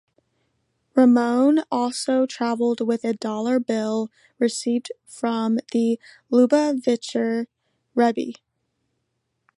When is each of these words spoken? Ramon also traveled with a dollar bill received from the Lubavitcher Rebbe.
Ramon 0.95 1.59
also 1.69 2.25
traveled 2.25 2.81
with 2.81 3.05
a 3.05 3.13
dollar 3.13 3.59
bill 3.59 4.09
received 4.39 4.91
from 5.05 5.59
the 5.73 5.99
Lubavitcher 6.31 7.45
Rebbe. 7.93 8.33